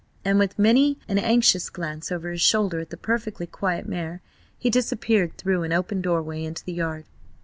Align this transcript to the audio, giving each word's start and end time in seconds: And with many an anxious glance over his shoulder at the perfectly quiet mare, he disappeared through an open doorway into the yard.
And 0.25 0.39
with 0.39 0.57
many 0.57 0.97
an 1.07 1.19
anxious 1.19 1.69
glance 1.69 2.11
over 2.11 2.31
his 2.31 2.41
shoulder 2.41 2.79
at 2.79 2.89
the 2.89 2.97
perfectly 2.97 3.45
quiet 3.45 3.87
mare, 3.87 4.19
he 4.57 4.71
disappeared 4.71 5.37
through 5.37 5.61
an 5.61 5.71
open 5.73 6.01
doorway 6.01 6.43
into 6.43 6.63
the 6.65 6.73
yard. 6.73 7.05